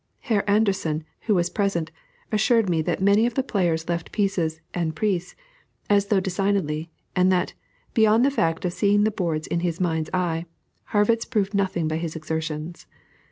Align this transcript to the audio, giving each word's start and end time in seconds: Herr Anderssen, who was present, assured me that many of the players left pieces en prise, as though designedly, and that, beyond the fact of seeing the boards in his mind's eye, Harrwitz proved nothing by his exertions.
Herr 0.21 0.43
Anderssen, 0.49 1.03
who 1.27 1.35
was 1.35 1.51
present, 1.51 1.91
assured 2.31 2.71
me 2.71 2.81
that 2.81 3.03
many 3.03 3.27
of 3.27 3.35
the 3.35 3.43
players 3.43 3.87
left 3.87 4.11
pieces 4.11 4.59
en 4.73 4.93
prise, 4.93 5.35
as 5.91 6.07
though 6.07 6.19
designedly, 6.19 6.89
and 7.15 7.31
that, 7.31 7.53
beyond 7.93 8.25
the 8.25 8.31
fact 8.31 8.65
of 8.65 8.73
seeing 8.73 9.03
the 9.03 9.11
boards 9.11 9.45
in 9.45 9.59
his 9.59 9.79
mind's 9.79 10.09
eye, 10.11 10.47
Harrwitz 10.85 11.25
proved 11.25 11.53
nothing 11.53 11.87
by 11.87 11.97
his 11.97 12.15
exertions. 12.15 12.87